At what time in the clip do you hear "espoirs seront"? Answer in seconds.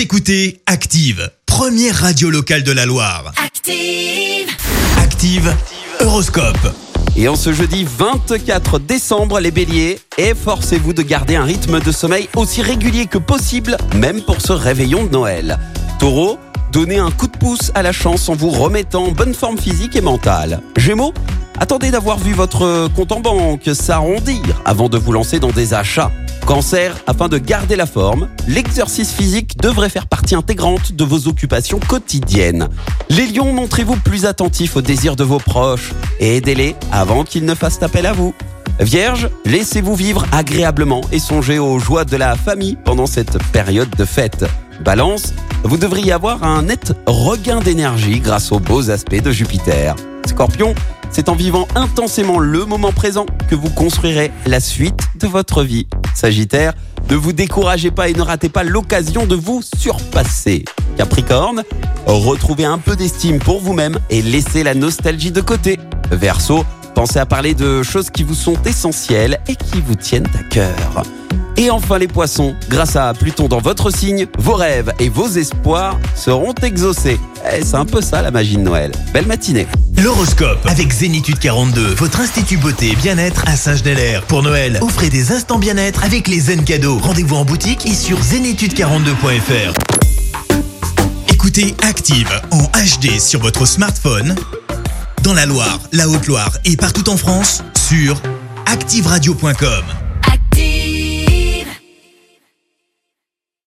75.28-76.54